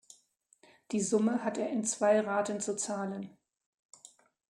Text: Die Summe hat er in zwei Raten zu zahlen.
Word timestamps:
Die 0.93 0.99
Summe 0.99 1.43
hat 1.43 1.59
er 1.59 1.69
in 1.69 1.83
zwei 1.85 2.21
Raten 2.21 2.59
zu 2.59 2.75
zahlen. 2.75 3.37